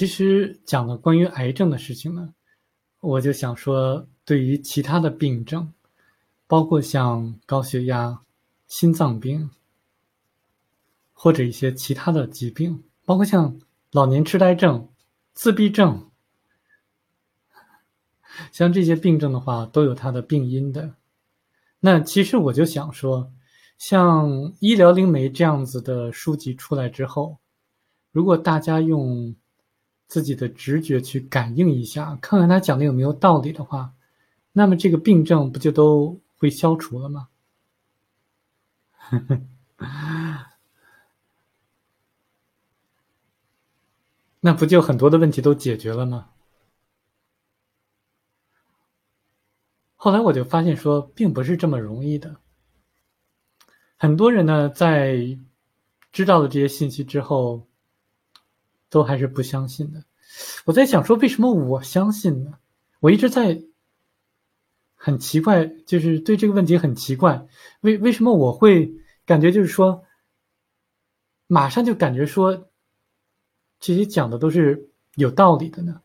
[0.00, 2.32] 其实讲了关于癌症的事情呢，
[3.00, 5.74] 我就想说，对于其他的病症，
[6.46, 8.22] 包括像高血压、
[8.66, 9.50] 心脏病，
[11.12, 13.58] 或者一些其他的疾病，包括像
[13.92, 14.88] 老年痴呆症、
[15.34, 16.08] 自闭症，
[18.52, 20.94] 像这些病症的话，都有它的病因的。
[21.78, 23.30] 那其实我就想说，
[23.76, 24.30] 像
[24.60, 27.36] 《医疗灵媒》这样子的书籍出来之后，
[28.12, 29.36] 如果大家用
[30.10, 33.94] 自己的直觉去感应一下，看看他讲的有没有道理的话，
[34.52, 37.28] 那么这个病症不就都会消除了吗？
[44.40, 46.30] 那不就很多的问题都解决了吗？
[49.94, 52.36] 后来我就发现说，并不是这么容易的。
[53.96, 55.38] 很多人呢，在
[56.10, 57.68] 知道了这些信息之后，
[58.90, 60.04] 都还是不相信的。
[60.66, 62.58] 我在想说，为什么我相信呢？
[63.00, 63.62] 我一直在
[64.94, 67.46] 很奇怪，就是对这个问题很奇怪，
[67.80, 68.92] 为为什么我会
[69.24, 70.04] 感觉就是说，
[71.46, 72.68] 马上就感觉说，
[73.78, 76.02] 这些讲的都是有道理的呢？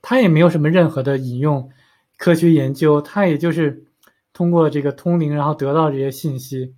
[0.00, 1.70] 他也没有什么任何的引用。
[2.16, 3.86] 科学研究，他也就是
[4.32, 6.74] 通过这个通灵，然后得到这些信息。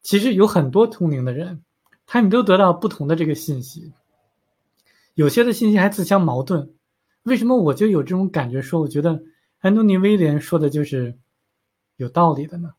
[0.00, 1.64] 其实有很多通灵的人，
[2.06, 3.92] 他们都得到不同的这个信息，
[5.20, 6.74] 有些的信息还自相矛盾。
[7.24, 9.22] 为什么我就有这种感觉，说我觉得
[9.58, 11.18] 安东尼威廉说的就是
[11.96, 12.72] 有道理的呢？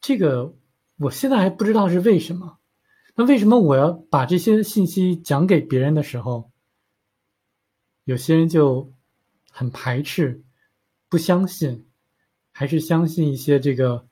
[0.00, 0.54] 这个
[0.98, 2.58] 我现在还不知道是为什么。
[3.16, 6.52] 那为什么我要把这些信息讲给别人的时候，
[8.04, 8.92] 有些人就？
[9.56, 10.42] 很排斥，
[11.08, 11.86] 不相信，
[12.50, 14.04] 还是相信一些这个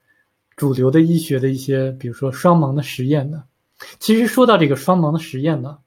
[0.54, 3.42] 主流的医学的一些，比如说双盲的实验呢？
[3.98, 5.81] 其实说到这个双盲的实验呢，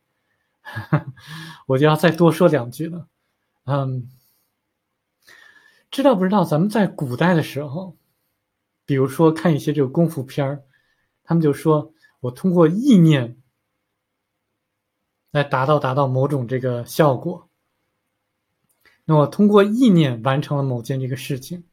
[1.68, 3.08] 我就要再多说两句了。
[3.66, 4.10] 嗯，
[5.92, 6.44] 知道不知道？
[6.44, 7.96] 咱们在古代的时候，
[8.86, 10.64] 比如说看一些这个功夫片儿，
[11.24, 13.38] 他们就说我通过意念
[15.32, 17.50] 来达到达到某种这个效果。
[19.06, 21.64] 那我通过意念完成了某件这个事情。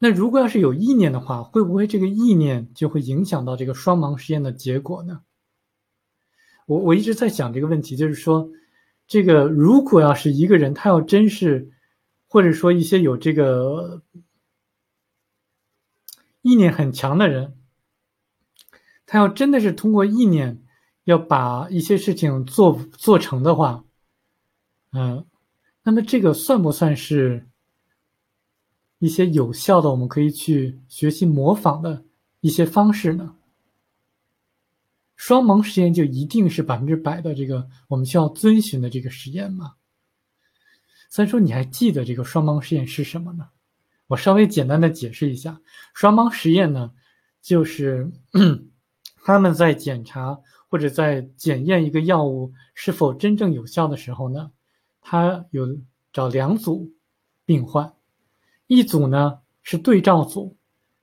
[0.00, 5.22] 那如果要是有意念的话，会不会这个意念就会影响到这个双盲实验的结果呢？
[6.68, 8.50] 我我一直在想这个问题，就是说，
[9.06, 11.72] 这个如果要是一个人，他要真是，
[12.28, 14.02] 或者说一些有这个
[16.42, 17.56] 意念很强的人，
[19.06, 20.62] 他要真的是通过意念
[21.04, 23.82] 要把一些事情做做成的话。
[24.92, 25.24] 嗯，
[25.82, 27.48] 那么这个算不算是
[28.98, 32.04] 一些有效的，我们可以去学习模仿的
[32.40, 33.37] 一些方式呢？
[35.28, 39.74] 双盲实验就一定是百分之百的这个我们需要遵循的这个实验吗？
[41.10, 43.46] 虽然说你还记得这个双盲实验是什么呢？
[44.06, 45.60] 我稍微简单的解释一下，
[45.92, 46.92] 双盲实验呢，
[47.42, 48.10] 就是
[49.22, 50.40] 他们在检查
[50.70, 54.50] 或者在检验一个药物是否真正有效的时候呢。
[55.02, 55.78] 他有
[56.10, 56.90] 找两组
[57.44, 57.92] 病患，
[58.66, 60.56] 一组呢是对照组，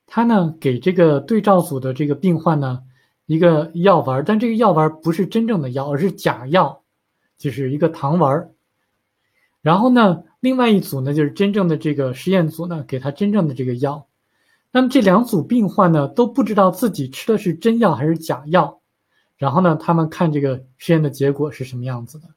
[0.07, 2.81] 他呢给这个对照组的这个病患呢
[3.25, 6.83] 一个药丸，但这个药丸不是真正的药，而是假药，
[7.37, 8.51] 就是一个糖丸。
[9.61, 14.07] 然后呢，另外一组呢就是真正的这个实验组呢给他真正的这个药。
[14.71, 18.81] 那么这两组病患呢都不知道自己吃的是真药还是假药，
[19.37, 22.27] 然后呢他们看这个实验的结果是什么样子的。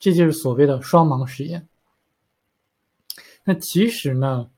[0.00, 1.68] 这就是所谓的双盲实验。
[3.44, 4.50] 那其实呢，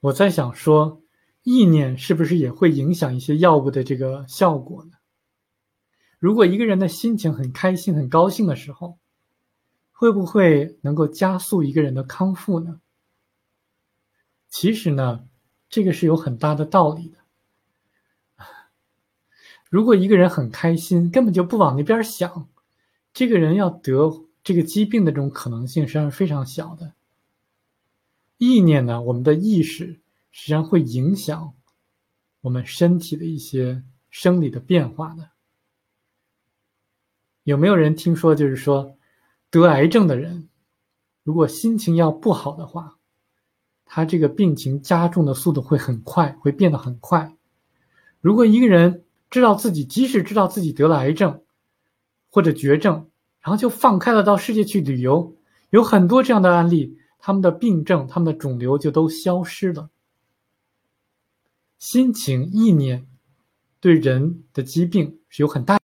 [0.00, 1.00] 我在想说，
[1.44, 4.92] 意念是不是也会影响一些药物的这个效果呢？
[6.18, 8.98] 如果一个人的心情很开心、很高兴的时候，
[9.92, 12.80] 会不会能够加速一个人的康复呢？
[14.48, 15.28] 其实呢，
[15.68, 17.18] 这个是有很大的道理的。
[19.68, 22.48] 如果一个人很开心，根本就不往那边想。
[23.12, 26.94] 这个人要得这个疾病的这种可能性实际上是非常小的。
[28.38, 30.00] 意念呢，我们的意识
[30.36, 31.54] 实际上会影响
[32.40, 35.30] 我们身体的一些生理的变化的。
[37.44, 38.98] 有没有人听说，就是说
[39.48, 40.48] 得癌症的人，
[41.22, 42.98] 如果心情要不好的话，
[43.84, 47.36] 他这个病情加重的速度会很快，会变得很快。
[48.20, 51.44] 如果一个人知道自己，即使知道自己得了癌症，
[52.28, 53.08] 或者绝症，
[53.38, 55.36] 然后就放开了到世界去旅游，
[55.70, 59.90] 有很多这样的案例，他们的病症、他们的肿瘤就都消失了。
[61.78, 63.06] 心情、意念
[63.80, 65.78] 对人的疾病是有很大。